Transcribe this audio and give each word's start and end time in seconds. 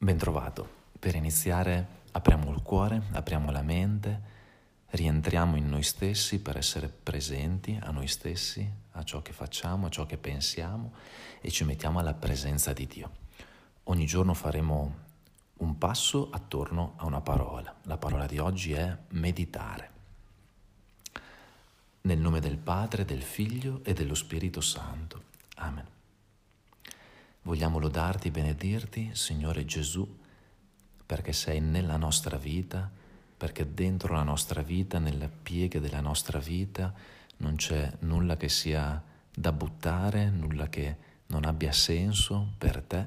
Bentrovato. 0.00 0.76
Per 0.96 1.16
iniziare 1.16 2.02
apriamo 2.12 2.52
il 2.52 2.62
cuore, 2.62 3.02
apriamo 3.10 3.50
la 3.50 3.62
mente, 3.62 4.20
rientriamo 4.90 5.56
in 5.56 5.68
noi 5.68 5.82
stessi 5.82 6.40
per 6.40 6.56
essere 6.56 6.88
presenti 6.88 7.76
a 7.82 7.90
noi 7.90 8.06
stessi, 8.06 8.64
a 8.92 9.02
ciò 9.02 9.22
che 9.22 9.32
facciamo, 9.32 9.86
a 9.86 9.90
ciò 9.90 10.06
che 10.06 10.16
pensiamo 10.16 10.92
e 11.40 11.50
ci 11.50 11.64
mettiamo 11.64 11.98
alla 11.98 12.14
presenza 12.14 12.72
di 12.72 12.86
Dio. 12.86 13.10
Ogni 13.84 14.06
giorno 14.06 14.34
faremo 14.34 15.06
un 15.54 15.76
passo 15.78 16.30
attorno 16.30 16.92
a 16.98 17.04
una 17.04 17.20
parola. 17.20 17.74
La 17.82 17.98
parola 17.98 18.26
di 18.26 18.38
oggi 18.38 18.74
è 18.74 18.96
meditare. 19.08 19.90
Nel 22.02 22.20
nome 22.20 22.38
del 22.38 22.58
Padre, 22.58 23.04
del 23.04 23.22
Figlio 23.22 23.80
e 23.82 23.94
dello 23.94 24.14
Spirito 24.14 24.60
Santo. 24.60 25.24
Amen. 25.56 25.97
Vogliamo 27.48 27.78
lodarti, 27.78 28.30
benedirti, 28.30 29.12
Signore 29.14 29.64
Gesù, 29.64 30.06
perché 31.06 31.32
sei 31.32 31.60
nella 31.60 31.96
nostra 31.96 32.36
vita, 32.36 32.90
perché 33.38 33.72
dentro 33.72 34.12
la 34.12 34.22
nostra 34.22 34.60
vita, 34.60 34.98
nelle 34.98 35.30
pieghe 35.30 35.80
della 35.80 36.02
nostra 36.02 36.38
vita, 36.40 36.92
non 37.38 37.56
c'è 37.56 37.90
nulla 38.00 38.36
che 38.36 38.50
sia 38.50 39.02
da 39.34 39.50
buttare, 39.52 40.28
nulla 40.28 40.68
che 40.68 40.96
non 41.28 41.46
abbia 41.46 41.72
senso 41.72 42.52
per 42.58 42.82
te. 42.82 43.06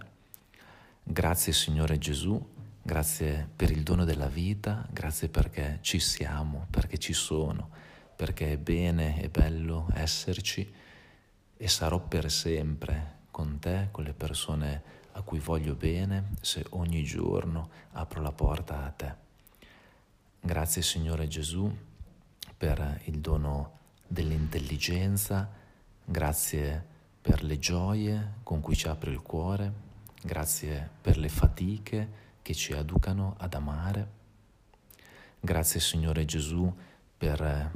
Grazie 1.04 1.54
Signore 1.54 2.00
Gesù, 2.00 2.44
grazie 2.82 3.48
per 3.56 3.70
il 3.70 3.84
dono 3.84 4.06
della 4.06 4.28
vita, 4.28 4.88
grazie 4.90 5.30
perché 5.30 5.78
ci 5.82 6.00
siamo, 6.00 6.66
perché 6.72 6.98
ci 6.98 7.14
sono, 7.14 7.70
perché 8.16 8.54
è 8.54 8.58
bene, 8.58 9.22
è 9.22 9.30
bello 9.30 9.88
esserci 9.94 10.68
e 11.58 11.68
sarò 11.68 12.00
per 12.00 12.32
sempre 12.32 13.20
con 13.42 13.58
te, 13.58 13.88
con 13.90 14.04
le 14.04 14.14
persone 14.14 14.84
a 15.14 15.22
cui 15.24 15.40
voglio 15.40 15.74
bene, 15.74 16.34
se 16.42 16.64
ogni 16.70 17.04
giorno 17.04 17.70
apro 17.94 18.22
la 18.22 18.32
porta 18.32 18.86
a 18.86 18.92
te. 18.92 19.16
Grazie 20.40 20.84
Signore 20.84 21.28
Gesù 21.28 21.76
per 22.56 23.02
il 23.06 23.20
dono 23.20 23.80
dell'intelligenza, 24.06 25.50
grazie 26.06 26.86
per 27.20 27.42
le 27.44 27.58
gioie 27.58 28.34
con 28.44 28.62
cui 28.62 28.76
ci 28.76 28.88
apri 28.88 29.10
il 29.10 29.24
cuore, 29.24 29.74
grazie 30.22 30.88
per 31.02 31.18
le 31.18 31.30
fatiche 31.30 32.10
che 32.44 32.54
ci 32.54 32.74
educano 32.74 33.34
ad 33.40 33.56
amare. 33.56 34.08
Grazie 35.40 35.80
Signore 35.80 36.26
Gesù 36.26 36.72
per 37.18 37.72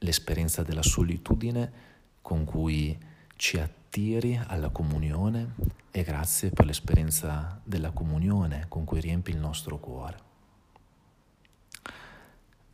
l'esperienza 0.00 0.62
della 0.62 0.82
solitudine 0.82 1.84
con 2.20 2.44
cui 2.44 2.98
ci 3.36 3.58
attiri 3.96 4.38
alla 4.48 4.68
comunione 4.68 5.54
e 5.90 6.02
grazie 6.02 6.50
per 6.50 6.66
l'esperienza 6.66 7.58
della 7.64 7.92
comunione 7.92 8.66
con 8.68 8.84
cui 8.84 9.00
riempi 9.00 9.30
il 9.30 9.38
nostro 9.38 9.78
cuore. 9.78 10.18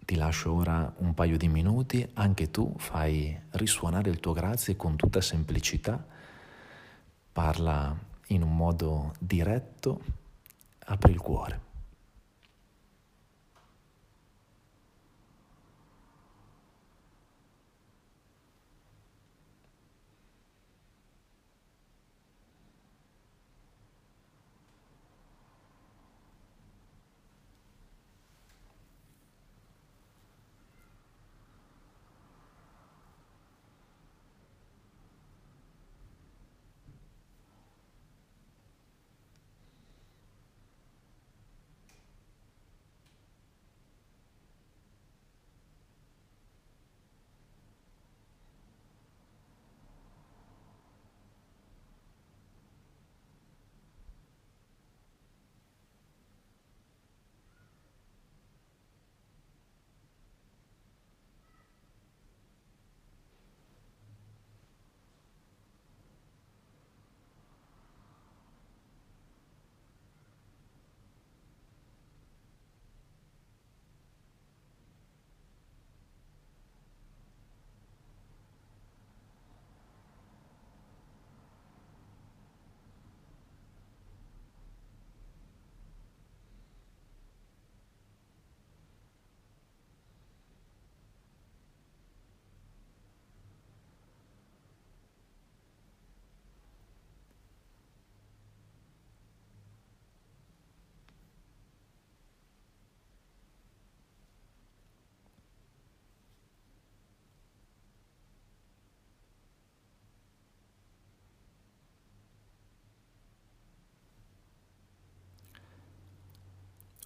Ti 0.04 0.16
lascio 0.16 0.52
ora 0.52 0.92
un 0.96 1.14
paio 1.14 1.36
di 1.36 1.46
minuti, 1.46 2.04
anche 2.14 2.50
tu 2.50 2.74
fai 2.76 3.40
risuonare 3.50 4.10
il 4.10 4.18
tuo 4.18 4.32
grazie 4.32 4.74
con 4.74 4.96
tutta 4.96 5.20
semplicità, 5.20 6.04
parla 7.32 7.96
in 8.28 8.42
un 8.42 8.56
modo 8.56 9.14
diretto, 9.20 10.00
apri 10.86 11.12
il 11.12 11.20
cuore. 11.20 11.71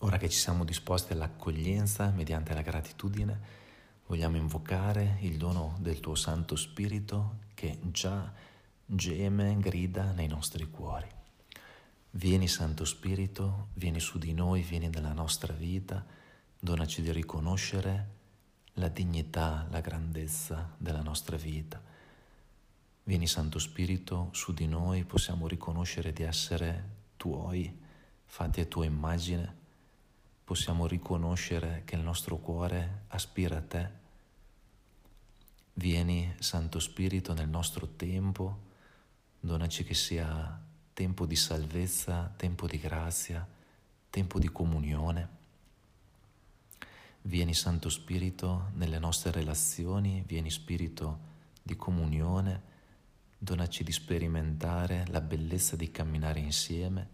Ora 0.00 0.18
che 0.18 0.28
ci 0.28 0.36
siamo 0.36 0.64
disposti 0.64 1.14
all'accoglienza 1.14 2.10
mediante 2.10 2.52
la 2.52 2.60
gratitudine, 2.60 3.40
vogliamo 4.06 4.36
invocare 4.36 5.16
il 5.20 5.38
dono 5.38 5.74
del 5.80 6.00
tuo 6.00 6.14
Santo 6.14 6.54
Spirito 6.54 7.38
che 7.54 7.78
già 7.90 8.30
geme, 8.84 9.56
grida 9.58 10.12
nei 10.12 10.26
nostri 10.26 10.68
cuori. 10.68 11.08
Vieni 12.10 12.46
Santo 12.46 12.84
Spirito, 12.84 13.68
vieni 13.72 13.98
su 13.98 14.18
di 14.18 14.34
noi, 14.34 14.60
vieni 14.60 14.88
nella 14.88 15.14
nostra 15.14 15.54
vita, 15.54 16.04
donaci 16.58 17.00
di 17.00 17.10
riconoscere 17.10 18.14
la 18.74 18.88
dignità, 18.88 19.66
la 19.70 19.80
grandezza 19.80 20.74
della 20.76 21.00
nostra 21.00 21.38
vita. 21.38 21.82
Vieni 23.04 23.26
Santo 23.26 23.58
Spirito, 23.58 24.28
su 24.32 24.52
di 24.52 24.66
noi 24.66 25.04
possiamo 25.04 25.48
riconoscere 25.48 26.12
di 26.12 26.22
essere 26.22 26.88
tuoi, 27.16 27.80
fatti 28.26 28.60
a 28.60 28.66
tua 28.66 28.84
immagine 28.84 29.64
possiamo 30.46 30.86
riconoscere 30.86 31.82
che 31.84 31.96
il 31.96 32.02
nostro 32.02 32.36
cuore 32.36 33.06
aspira 33.08 33.56
a 33.56 33.62
te. 33.62 33.90
Vieni, 35.72 36.36
Santo 36.38 36.78
Spirito, 36.78 37.32
nel 37.34 37.48
nostro 37.48 37.88
tempo, 37.88 38.60
donaci 39.40 39.82
che 39.82 39.94
sia 39.94 40.62
tempo 40.92 41.26
di 41.26 41.34
salvezza, 41.34 42.32
tempo 42.36 42.68
di 42.68 42.78
grazia, 42.78 43.44
tempo 44.08 44.38
di 44.38 44.48
comunione. 44.52 45.28
Vieni, 47.22 47.52
Santo 47.52 47.88
Spirito, 47.88 48.70
nelle 48.74 49.00
nostre 49.00 49.32
relazioni, 49.32 50.22
vieni 50.24 50.52
Spirito 50.52 51.18
di 51.60 51.74
comunione, 51.74 52.62
donaci 53.36 53.82
di 53.82 53.90
sperimentare 53.90 55.06
la 55.08 55.20
bellezza 55.20 55.74
di 55.74 55.90
camminare 55.90 56.38
insieme, 56.38 57.08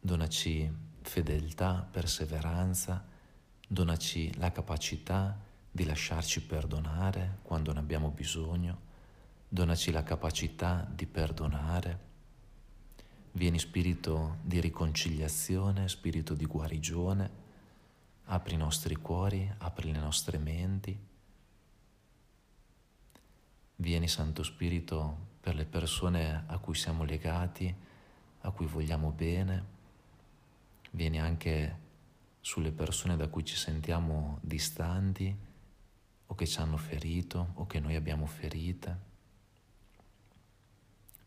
donaci 0.00 0.86
fedeltà, 1.08 1.88
perseveranza, 1.90 3.02
donaci 3.66 4.36
la 4.36 4.52
capacità 4.52 5.36
di 5.70 5.84
lasciarci 5.84 6.42
perdonare 6.42 7.38
quando 7.42 7.72
ne 7.72 7.78
abbiamo 7.78 8.10
bisogno, 8.10 8.86
donaci 9.48 9.90
la 9.90 10.02
capacità 10.02 10.86
di 10.88 11.06
perdonare. 11.06 12.06
Vieni 13.32 13.58
spirito 13.58 14.36
di 14.42 14.60
riconciliazione, 14.60 15.88
spirito 15.88 16.34
di 16.34 16.44
guarigione, 16.44 17.30
apri 18.24 18.54
i 18.54 18.58
nostri 18.58 18.94
cuori, 18.96 19.50
apri 19.58 19.90
le 19.90 19.98
nostre 19.98 20.36
menti. 20.38 21.06
Vieni 23.76 24.08
Santo 24.08 24.42
Spirito 24.42 25.26
per 25.40 25.54
le 25.54 25.64
persone 25.64 26.44
a 26.46 26.58
cui 26.58 26.74
siamo 26.74 27.04
legati, 27.04 27.74
a 28.40 28.50
cui 28.50 28.66
vogliamo 28.66 29.10
bene 29.10 29.76
vieni 30.90 31.20
anche 31.20 31.86
sulle 32.40 32.72
persone 32.72 33.16
da 33.16 33.28
cui 33.28 33.44
ci 33.44 33.56
sentiamo 33.56 34.38
distanti 34.42 35.36
o 36.26 36.34
che 36.34 36.46
ci 36.46 36.60
hanno 36.60 36.76
ferito 36.76 37.52
o 37.54 37.66
che 37.66 37.80
noi 37.80 37.94
abbiamo 37.94 38.26
ferite. 38.26 39.06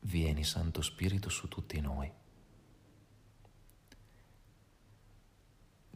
Vieni, 0.01 0.43
Santo 0.43 0.81
Spirito, 0.81 1.29
su 1.29 1.47
tutti 1.47 1.79
noi. 1.79 2.11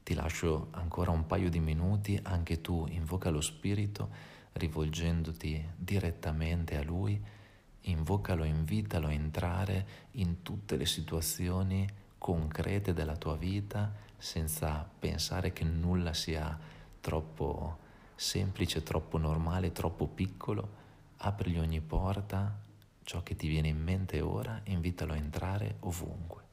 Ti 0.04 0.14
lascio 0.14 0.68
ancora 0.72 1.10
un 1.10 1.26
paio 1.26 1.50
di 1.50 1.60
minuti, 1.60 2.20
anche 2.22 2.62
tu 2.62 2.86
invoca 2.88 3.30
lo 3.30 3.42
Spirito 3.42 4.34
rivolgendoti 4.54 5.72
direttamente 5.76 6.78
a 6.78 6.84
Lui, 6.84 7.20
invocalo, 7.82 8.44
invitalo 8.44 9.08
a 9.08 9.14
entrare 9.14 9.88
in 10.12 10.44
tutte 10.44 10.78
le 10.78 10.86
situazioni 10.86 11.88
concrete 12.26 12.92
della 12.92 13.18
tua 13.18 13.36
vita 13.36 13.94
senza 14.18 14.90
pensare 14.98 15.54
che 15.54 15.64
nulla 15.64 16.16
sia 16.16 16.58
troppo 17.00 17.78
semplice, 18.16 18.82
troppo 18.82 19.20
normale, 19.20 19.72
troppo 19.72 20.08
piccolo. 20.08 20.68
Aprigli 21.18 21.60
ogni 21.60 21.82
porta, 21.82 22.52
ciò 23.04 23.22
che 23.22 23.36
ti 23.36 23.48
viene 23.48 23.68
in 23.68 23.80
mente 23.80 24.22
ora, 24.22 24.60
invitalo 24.64 25.14
a 25.14 25.18
entrare 25.18 25.76
ovunque. 25.82 26.45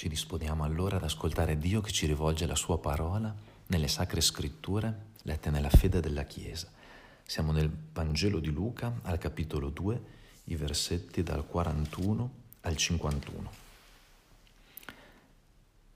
Ci 0.00 0.08
disponiamo 0.08 0.64
allora 0.64 0.96
ad 0.96 1.02
ascoltare 1.02 1.58
Dio 1.58 1.82
che 1.82 1.92
ci 1.92 2.06
rivolge 2.06 2.46
la 2.46 2.54
sua 2.54 2.78
parola 2.78 3.36
nelle 3.66 3.86
sacre 3.86 4.22
scritture 4.22 5.08
lette 5.24 5.50
nella 5.50 5.68
fede 5.68 6.00
della 6.00 6.22
Chiesa. 6.22 6.70
Siamo 7.22 7.52
nel 7.52 7.70
Vangelo 7.92 8.40
di 8.40 8.50
Luca 8.50 9.00
al 9.02 9.18
capitolo 9.18 9.68
2, 9.68 10.02
i 10.44 10.56
versetti 10.56 11.22
dal 11.22 11.46
41 11.46 12.30
al 12.62 12.76
51. 12.78 13.50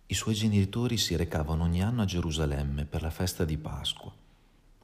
I 0.09 0.15
suoi 0.15 0.35
genitori 0.35 0.99
si 0.99 1.17
recavano 1.17 1.63
ogni 1.63 1.83
anno 1.83 2.03
a 2.03 2.05
Gerusalemme 2.05 2.85
per 2.85 3.01
la 3.01 3.09
festa 3.09 3.47
di 3.47 3.57
Pasqua. 3.57 4.13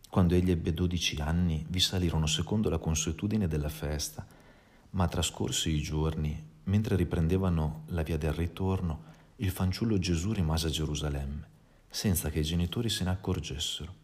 Quando 0.09 0.35
egli 0.35 0.51
ebbe 0.51 0.73
12 0.73 1.21
anni, 1.21 1.67
vi 1.69 1.81
salirono 1.81 2.25
secondo 2.25 2.71
la 2.71 2.79
consuetudine 2.79 3.49
della 3.49 3.69
festa, 3.69 4.27
ma 4.93 5.07
trascorsi 5.09 5.75
i 5.75 5.83
giorni, 5.83 6.43
mentre 6.65 6.97
riprendevano 6.97 7.83
la 7.89 8.03
via 8.03 8.17
del 8.17 8.33
ritorno, 8.33 9.09
il 9.43 9.51
fanciullo 9.51 9.99
Gesù 9.99 10.33
rimase 10.33 10.67
a 10.67 10.71
Gerusalemme, 10.71 11.49
senza 11.89 12.29
che 12.29 12.41
i 12.41 12.45
genitori 12.45 12.91
se 12.91 13.05
ne 13.05 13.11
accorgessero. 13.11 13.95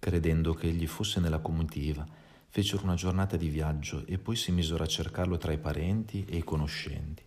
Credendo 0.00 0.52
che 0.52 0.66
egli 0.66 0.88
fosse 0.88 1.20
nella 1.20 1.38
comitiva, 1.38 2.04
fecero 2.48 2.82
una 2.82 2.96
giornata 2.96 3.36
di 3.36 3.48
viaggio 3.48 4.04
e 4.04 4.18
poi 4.18 4.34
si 4.34 4.50
misero 4.50 4.82
a 4.82 4.88
cercarlo 4.88 5.38
tra 5.38 5.52
i 5.52 5.58
parenti 5.58 6.24
e 6.24 6.38
i 6.38 6.42
conoscenti. 6.42 7.22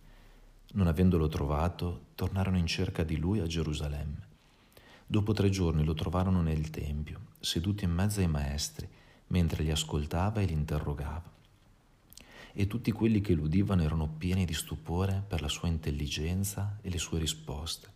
Non 0.72 0.88
avendolo 0.88 1.26
trovato, 1.28 2.08
tornarono 2.14 2.58
in 2.58 2.66
cerca 2.66 3.02
di 3.02 3.16
lui 3.16 3.40
a 3.40 3.46
Gerusalemme. 3.46 4.28
Dopo 5.06 5.32
tre 5.32 5.48
giorni 5.48 5.84
lo 5.84 5.94
trovarono 5.94 6.42
nel 6.42 6.68
Tempio, 6.68 7.28
seduto 7.40 7.82
in 7.82 7.92
mezzo 7.92 8.20
ai 8.20 8.28
maestri, 8.28 8.86
mentre 9.28 9.62
li 9.62 9.70
ascoltava 9.70 10.42
e 10.42 10.44
li 10.44 10.52
interrogava 10.52 11.38
e 12.52 12.66
tutti 12.66 12.92
quelli 12.92 13.20
che 13.20 13.34
lo 13.34 13.42
udivano 13.42 13.82
erano 13.82 14.08
pieni 14.08 14.44
di 14.44 14.54
stupore 14.54 15.24
per 15.26 15.40
la 15.40 15.48
sua 15.48 15.68
intelligenza 15.68 16.78
e 16.80 16.90
le 16.90 16.98
sue 16.98 17.18
risposte. 17.18 17.88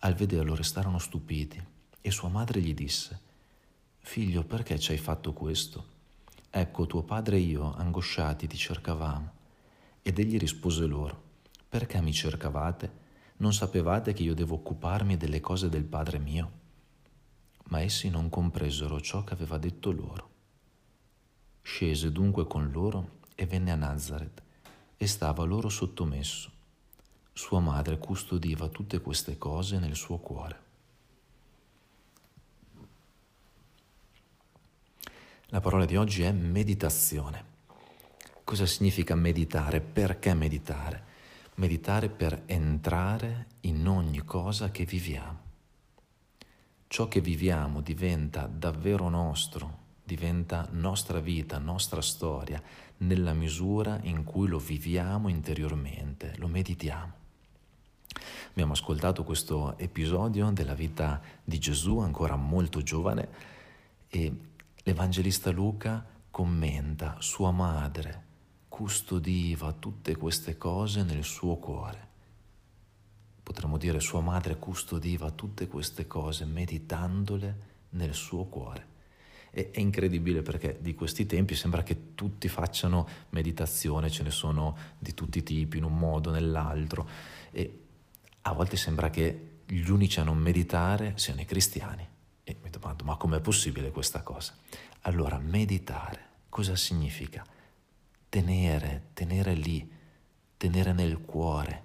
Al 0.00 0.14
vederlo 0.14 0.54
restarono 0.54 0.98
stupiti 0.98 1.62
e 2.00 2.10
sua 2.10 2.28
madre 2.28 2.60
gli 2.60 2.74
disse, 2.74 3.20
Figlio, 3.98 4.44
perché 4.44 4.78
ci 4.78 4.92
hai 4.92 4.98
fatto 4.98 5.32
questo? 5.32 5.98
Ecco, 6.50 6.86
tuo 6.86 7.02
padre 7.02 7.36
e 7.36 7.40
io, 7.40 7.74
angosciati, 7.74 8.46
ti 8.46 8.56
cercavamo. 8.56 9.32
Ed 10.02 10.18
egli 10.18 10.38
rispose 10.38 10.86
loro, 10.86 11.28
Perché 11.70 12.00
mi 12.00 12.12
cercavate? 12.12 12.90
Non 13.36 13.52
sapevate 13.52 14.12
che 14.12 14.24
io 14.24 14.34
devo 14.34 14.56
occuparmi 14.56 15.16
delle 15.16 15.38
cose 15.38 15.68
del 15.68 15.84
Padre 15.84 16.18
mio? 16.18 16.50
Ma 17.68 17.80
essi 17.80 18.10
non 18.10 18.28
compresero 18.28 19.00
ciò 19.00 19.22
che 19.22 19.34
aveva 19.34 19.56
detto 19.56 19.92
loro. 19.92 20.28
Scese 21.62 22.10
dunque 22.10 22.48
con 22.48 22.72
loro 22.72 23.18
e 23.40 23.46
venne 23.46 23.70
a 23.70 23.74
Nazareth 23.74 24.42
e 24.98 25.06
stava 25.06 25.44
loro 25.44 25.70
sottomesso. 25.70 26.50
Sua 27.32 27.58
madre 27.58 27.96
custodiva 27.96 28.68
tutte 28.68 29.00
queste 29.00 29.38
cose 29.38 29.78
nel 29.78 29.96
suo 29.96 30.18
cuore. 30.18 30.68
La 35.46 35.60
parola 35.60 35.86
di 35.86 35.96
oggi 35.96 36.20
è 36.20 36.32
meditazione. 36.32 37.44
Cosa 38.44 38.66
significa 38.66 39.14
meditare? 39.14 39.80
Perché 39.80 40.34
meditare? 40.34 41.04
Meditare 41.54 42.10
per 42.10 42.42
entrare 42.44 43.46
in 43.60 43.88
ogni 43.88 44.22
cosa 44.22 44.70
che 44.70 44.84
viviamo. 44.84 45.38
Ciò 46.88 47.08
che 47.08 47.22
viviamo 47.22 47.80
diventa 47.80 48.46
davvero 48.46 49.08
nostro, 49.08 49.78
diventa 50.04 50.68
nostra 50.72 51.20
vita, 51.20 51.58
nostra 51.58 52.02
storia, 52.02 52.60
nella 53.00 53.32
misura 53.32 53.98
in 54.02 54.24
cui 54.24 54.48
lo 54.48 54.58
viviamo 54.58 55.28
interiormente, 55.28 56.34
lo 56.36 56.48
meditiamo. 56.48 57.12
Abbiamo 58.50 58.72
ascoltato 58.72 59.24
questo 59.24 59.78
episodio 59.78 60.50
della 60.50 60.74
vita 60.74 61.20
di 61.44 61.58
Gesù 61.58 61.98
ancora 61.98 62.36
molto 62.36 62.82
giovane 62.82 63.28
e 64.08 64.32
l'Evangelista 64.82 65.50
Luca 65.50 66.04
commenta 66.30 67.16
sua 67.20 67.50
madre 67.50 68.28
custodiva 68.68 69.72
tutte 69.72 70.16
queste 70.16 70.56
cose 70.56 71.02
nel 71.02 71.24
suo 71.24 71.56
cuore. 71.56 72.08
Potremmo 73.42 73.78
dire 73.78 74.00
sua 74.00 74.20
madre 74.20 74.58
custodiva 74.58 75.30
tutte 75.30 75.66
queste 75.66 76.06
cose 76.06 76.44
meditandole 76.44 77.68
nel 77.90 78.14
suo 78.14 78.44
cuore. 78.44 78.89
E, 79.50 79.70
è 79.70 79.80
incredibile 79.80 80.42
perché 80.42 80.78
di 80.80 80.94
questi 80.94 81.26
tempi 81.26 81.54
sembra 81.54 81.82
che 81.82 82.14
tutti 82.14 82.48
facciano 82.48 83.06
meditazione, 83.30 84.10
ce 84.10 84.22
ne 84.22 84.30
sono 84.30 84.76
di 84.98 85.14
tutti 85.14 85.38
i 85.38 85.42
tipi, 85.42 85.78
in 85.78 85.84
un 85.84 85.96
modo 85.96 86.30
o 86.30 86.32
nell'altro. 86.32 87.08
E 87.50 87.80
a 88.42 88.52
volte 88.52 88.76
sembra 88.76 89.10
che 89.10 89.48
gli 89.66 89.88
unici 89.88 90.20
a 90.20 90.24
non 90.24 90.38
meditare 90.38 91.14
siano 91.16 91.40
i 91.40 91.44
cristiani. 91.44 92.06
E 92.42 92.56
mi 92.62 92.70
domando, 92.70 93.04
ma 93.04 93.16
com'è 93.16 93.40
possibile 93.40 93.90
questa 93.90 94.22
cosa? 94.22 94.54
Allora, 95.02 95.38
meditare, 95.38 96.26
cosa 96.48 96.74
significa? 96.76 97.44
Tenere, 98.28 99.08
tenere 99.12 99.54
lì, 99.54 99.88
tenere 100.56 100.92
nel 100.92 101.20
cuore, 101.20 101.82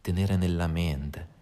tenere 0.00 0.36
nella 0.36 0.66
mente, 0.66 1.38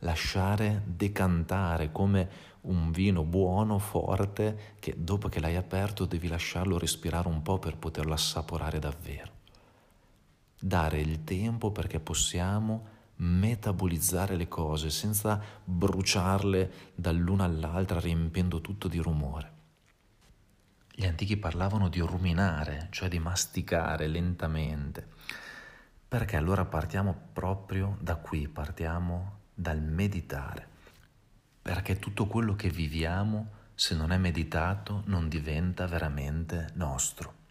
lasciare 0.00 0.82
decantare 0.86 1.92
come 1.92 2.52
un 2.62 2.90
vino 2.90 3.24
buono, 3.24 3.78
forte, 3.78 4.76
che 4.78 4.94
dopo 4.96 5.28
che 5.28 5.40
l'hai 5.40 5.56
aperto 5.56 6.04
devi 6.04 6.28
lasciarlo 6.28 6.78
respirare 6.78 7.28
un 7.28 7.42
po' 7.42 7.58
per 7.58 7.76
poterlo 7.76 8.14
assaporare 8.14 8.78
davvero. 8.78 9.32
Dare 10.58 11.00
il 11.00 11.24
tempo 11.24 11.70
perché 11.70 12.00
possiamo 12.00 12.92
metabolizzare 13.16 14.36
le 14.36 14.48
cose 14.48 14.90
senza 14.90 15.40
bruciarle 15.62 16.92
dall'una 16.94 17.44
all'altra 17.44 18.00
riempiendo 18.00 18.60
tutto 18.60 18.88
di 18.88 18.98
rumore. 18.98 19.52
Gli 20.96 21.06
antichi 21.06 21.36
parlavano 21.36 21.88
di 21.88 22.00
ruminare, 22.00 22.88
cioè 22.90 23.08
di 23.08 23.18
masticare 23.18 24.06
lentamente. 24.06 25.08
Perché 26.06 26.36
allora 26.36 26.64
partiamo 26.64 27.14
proprio 27.32 27.96
da 28.00 28.16
qui, 28.16 28.48
partiamo 28.48 29.42
dal 29.54 29.80
meditare, 29.80 30.66
perché 31.62 31.98
tutto 31.98 32.26
quello 32.26 32.54
che 32.56 32.68
viviamo, 32.68 33.62
se 33.74 33.94
non 33.94 34.10
è 34.10 34.18
meditato, 34.18 35.02
non 35.06 35.28
diventa 35.28 35.86
veramente 35.86 36.70
nostro. 36.74 37.42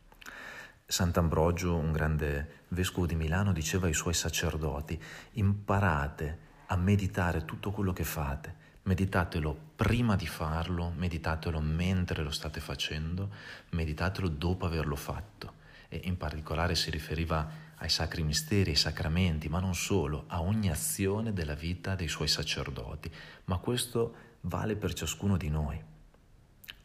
Sant'Ambrogio, 0.86 1.76
un 1.76 1.92
grande 1.92 2.62
vescovo 2.70 3.06
di 3.06 3.16
Milano, 3.16 3.54
diceva 3.54 3.88
ai 3.88 3.94
suoi 3.94 4.14
sacerdoti, 4.14 5.02
imparate 5.34 6.40
a 6.68 6.76
meditare 6.76 7.46
tutto 7.46 7.72
quello 7.72 7.94
che 7.94 8.04
fate, 8.04 8.56
meditatelo 8.84 9.58
prima 9.76 10.16
di 10.16 10.28
farlo, 10.28 10.92
meditatelo 10.96 11.60
mentre 11.62 12.22
lo 12.22 12.32
state 12.32 12.60
facendo, 12.60 13.32
meditatelo 13.70 14.28
dopo 14.28 14.66
averlo 14.66 14.96
fatto. 14.96 15.62
E 15.88 16.02
in 16.04 16.18
particolare 16.18 16.76
si 16.76 16.90
riferiva 16.90 17.63
ai 17.84 17.90
sacri 17.90 18.24
misteri, 18.24 18.70
ai 18.70 18.76
sacramenti, 18.78 19.50
ma 19.50 19.60
non 19.60 19.76
solo, 19.76 20.24
a 20.28 20.42
ogni 20.42 20.70
azione 20.70 21.34
della 21.34 21.54
vita 21.54 21.96
dei 21.96 22.08
suoi 22.08 22.30
sacerdoti. 22.30 23.12
Ma 23.46 23.58
questo 23.58 24.16
vale 24.42 24.78
per 24.78 24.94
ciascuno 24.94 25.36
di 25.36 25.50
noi. 25.50 25.84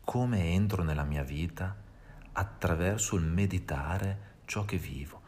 Come 0.01 0.53
entro 0.53 0.83
nella 0.83 1.05
mia 1.05 1.23
vita? 1.23 1.77
Attraverso 2.33 3.15
il 3.15 3.23
meditare 3.23 4.41
ciò 4.45 4.65
che 4.65 4.77
vivo. 4.77 5.23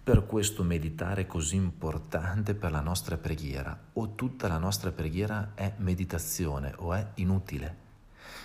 Per 0.00 0.26
questo 0.26 0.62
meditare 0.62 1.22
è 1.22 1.26
così 1.26 1.56
importante 1.56 2.54
per 2.54 2.70
la 2.70 2.80
nostra 2.80 3.16
preghiera. 3.16 3.76
O 3.94 4.14
tutta 4.14 4.46
la 4.46 4.58
nostra 4.58 4.92
preghiera 4.92 5.54
è 5.56 5.74
meditazione 5.78 6.72
o 6.76 6.94
è 6.94 7.04
inutile. 7.14 7.84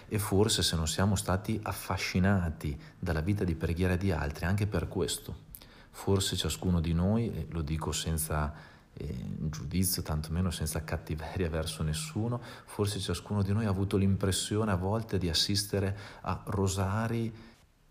E 0.08 0.18
forse 0.18 0.64
se 0.64 0.76
non 0.76 0.88
siamo 0.88 1.16
stati 1.16 1.60
affascinati 1.62 2.76
dalla 2.98 3.22
vita 3.22 3.44
di 3.44 3.54
preghiera 3.54 3.96
di 3.96 4.12
altri, 4.12 4.46
anche 4.46 4.66
per 4.66 4.88
questo 4.88 5.50
Forse 5.92 6.36
ciascuno 6.36 6.80
di 6.80 6.94
noi, 6.94 7.32
e 7.32 7.48
lo 7.50 7.62
dico 7.62 7.92
senza 7.92 8.54
eh, 8.94 9.26
giudizio, 9.50 10.02
tantomeno 10.02 10.52
senza 10.52 10.84
cattiveria 10.84 11.50
verso 11.50 11.84
nessuno, 11.84 12.42
forse 12.66 13.00
ciascuno 13.00 13.42
di 13.42 13.54
noi 13.54 13.66
ha 13.66 13.70
avuto 13.70 13.98
l'impressione 13.98 14.72
a 14.72 14.76
volte 14.76 15.18
di 15.18 15.30
assistere 15.30 15.98
a 16.22 16.42
rosari 16.46 17.34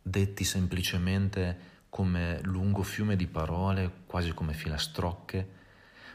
detti 0.02 0.44
semplicemente 0.44 1.68
come 1.88 2.40
lungo 2.42 2.82
fiume 2.82 3.16
di 3.16 3.26
parole, 3.26 3.90
quasi 4.06 4.32
come 4.32 4.52
filastrocche, 4.52 5.48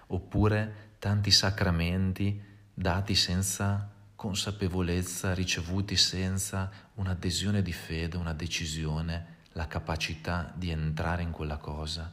oppure 0.07 0.93
tanti 0.99 1.31
sacramenti 1.31 2.41
dati 2.73 3.15
senza 3.15 3.89
consapevolezza, 4.15 5.33
ricevuti 5.33 5.95
senza 5.95 6.71
un'adesione 6.95 7.61
di 7.61 7.73
fede, 7.73 8.17
una 8.17 8.33
decisione 8.33 9.33
la 9.55 9.67
capacità 9.67 10.51
di 10.53 10.69
entrare 10.69 11.23
in 11.23 11.31
quella 11.31 11.57
cosa, 11.57 12.11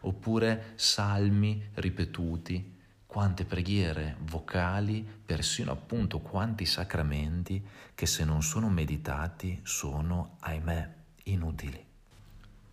oppure 0.00 0.72
salmi 0.76 1.68
ripetuti, 1.74 2.76
quante 3.04 3.44
preghiere 3.44 4.16
vocali, 4.20 5.02
persino 5.02 5.72
appunto 5.72 6.20
quanti 6.20 6.64
sacramenti 6.66 7.62
che 7.94 8.06
se 8.06 8.24
non 8.24 8.42
sono 8.42 8.68
meditati 8.68 9.60
sono, 9.64 10.36
ahimè, 10.40 10.94
inutili. 11.24 11.84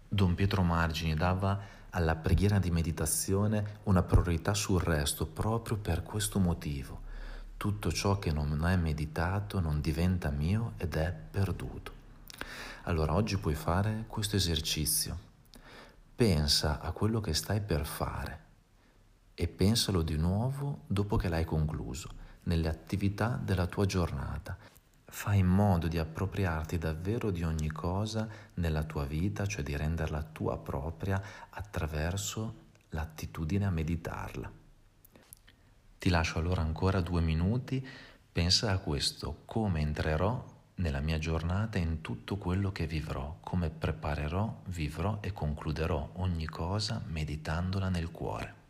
Don 0.07 0.34
Pietro 0.36 0.62
Margini 0.62 1.13
dava 1.13 1.74
alla 1.89 2.15
preghiera 2.15 2.60
di 2.60 2.72
meditazione 2.72 3.79
una 3.84 4.03
priorità 4.03 4.53
sul 4.53 4.81
resto 4.81 5.25
proprio 5.25 5.77
per 5.77 6.03
questo 6.03 6.39
motivo. 6.39 7.01
Tutto 7.57 7.91
ciò 7.91 8.19
che 8.19 8.31
non 8.31 8.65
è 8.65 8.75
meditato 8.75 9.60
non 9.60 9.81
diventa 9.81 10.29
mio 10.29 10.74
ed 10.77 10.95
è 10.95 11.13
perduto. 11.31 11.93
Allora 12.87 13.15
oggi 13.15 13.37
puoi 13.37 13.55
fare 13.55 14.03
questo 14.07 14.35
esercizio. 14.35 15.17
Pensa 16.15 16.79
a 16.79 16.91
quello 16.91 17.19
che 17.19 17.33
stai 17.33 17.59
per 17.59 17.83
fare 17.83 18.43
e 19.33 19.47
pensalo 19.47 20.03
di 20.03 20.15
nuovo 20.17 20.81
dopo 20.85 21.15
che 21.15 21.27
l'hai 21.27 21.45
concluso, 21.45 22.09
nelle 22.43 22.67
attività 22.67 23.39
della 23.41 23.65
tua 23.65 23.87
giornata. 23.87 24.55
Fai 25.03 25.39
in 25.39 25.47
modo 25.47 25.87
di 25.87 25.97
appropriarti 25.97 26.77
davvero 26.77 27.31
di 27.31 27.41
ogni 27.41 27.71
cosa 27.71 28.27
nella 28.55 28.83
tua 28.83 29.05
vita, 29.05 29.47
cioè 29.47 29.63
di 29.63 29.75
renderla 29.75 30.21
tua 30.21 30.59
propria 30.59 31.19
attraverso 31.49 32.65
l'attitudine 32.89 33.65
a 33.65 33.71
meditarla. 33.71 34.51
Ti 35.97 36.09
lascio 36.09 36.37
allora 36.37 36.61
ancora 36.61 37.01
due 37.01 37.21
minuti, 37.21 37.85
pensa 38.31 38.69
a 38.69 38.77
questo, 38.77 39.41
come 39.45 39.79
entrerò 39.81 40.53
nella 40.75 41.00
mia 41.00 41.17
giornata 41.17 41.77
in 41.77 42.01
tutto 42.01 42.38
quello 42.38 42.72
che 42.72 42.86
vivrò, 42.86 43.38
come 43.41 43.70
preparerò, 43.70 44.62
vivrò 44.65 45.20
e 45.22 45.32
concluderò 45.32 46.12
ogni 46.15 46.46
cosa 46.48 47.01
meditandola 47.05 47.89
nel 47.89 48.12
cuore. 48.12 48.64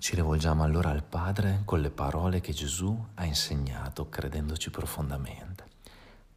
Ci 0.00 0.14
rivolgiamo 0.14 0.62
allora 0.62 0.88
al 0.88 1.02
Padre 1.02 1.60
con 1.66 1.82
le 1.82 1.90
parole 1.90 2.40
che 2.40 2.54
Gesù 2.54 2.98
ha 3.16 3.26
insegnato, 3.26 4.08
credendoci 4.08 4.70
profondamente. 4.70 5.62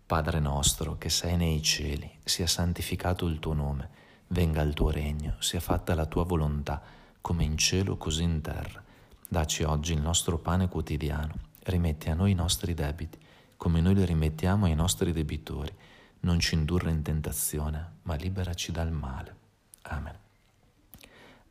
Padre 0.06 0.42
nostro 0.42 0.98
che 0.98 1.10
sei 1.10 1.38
nei 1.38 1.62
cieli, 1.62 2.20
sia 2.26 2.46
santificato 2.46 3.26
il 3.26 3.40
tuo 3.40 3.54
nome, 3.54 3.90
venga 4.28 4.62
il 4.64 4.74
tuo 4.74 4.92
regno, 4.92 5.38
sia 5.40 5.62
fatta 5.62 5.96
la 5.96 6.06
tua 6.08 6.26
volontà, 6.26 6.82
come 7.22 7.46
in 7.46 7.58
cielo 7.58 7.96
così 7.96 8.24
in 8.24 8.42
terra. 8.42 8.84
Daci 9.30 9.64
oggi 9.64 9.94
il 9.94 10.02
nostro 10.02 10.38
pane 10.40 10.68
quotidiano, 10.68 11.34
rimetti 11.64 12.10
a 12.10 12.16
noi 12.16 12.32
i 12.32 12.36
nostri 12.36 12.74
debiti, 12.74 13.18
come 13.56 13.80
noi 13.80 13.96
li 13.96 14.04
rimettiamo 14.04 14.66
ai 14.66 14.76
nostri 14.76 15.14
debitori. 15.14 15.74
Non 16.20 16.38
ci 16.40 16.56
indurre 16.56 16.92
in 16.92 17.02
tentazione, 17.02 17.92
ma 18.02 18.16
liberaci 18.16 18.74
dal 18.74 18.92
male. 18.92 19.36
Amen. 19.84 20.18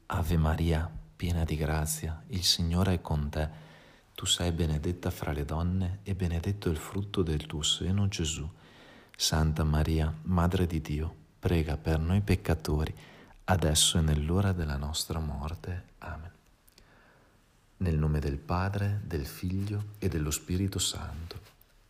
Ave 0.04 0.36
Maria, 0.36 1.00
piena 1.22 1.44
di 1.44 1.54
grazia, 1.54 2.20
il 2.30 2.42
Signore 2.42 2.94
è 2.94 3.00
con 3.00 3.28
te. 3.28 3.48
Tu 4.12 4.26
sei 4.26 4.50
benedetta 4.50 5.08
fra 5.12 5.30
le 5.30 5.44
donne 5.44 6.00
e 6.02 6.16
benedetto 6.16 6.68
il 6.68 6.76
frutto 6.76 7.22
del 7.22 7.46
tuo 7.46 7.62
seno, 7.62 8.08
Gesù. 8.08 8.44
Santa 9.16 9.62
Maria, 9.62 10.12
Madre 10.22 10.66
di 10.66 10.80
Dio, 10.80 11.14
prega 11.38 11.76
per 11.76 12.00
noi 12.00 12.22
peccatori, 12.22 12.92
adesso 13.44 13.98
e 13.98 14.00
nell'ora 14.00 14.50
della 14.50 14.76
nostra 14.76 15.20
morte. 15.20 15.90
Amen. 15.98 16.32
Nel 17.76 17.96
nome 17.96 18.18
del 18.18 18.38
Padre, 18.38 19.00
del 19.04 19.24
Figlio 19.24 19.90
e 20.00 20.08
dello 20.08 20.32
Spirito 20.32 20.80
Santo. 20.80 21.38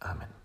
Amen. 0.00 0.41